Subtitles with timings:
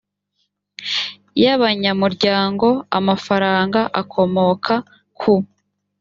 [1.41, 2.67] y abanyamuryango
[2.97, 4.73] amafaranga akomoka
[5.19, 5.33] ku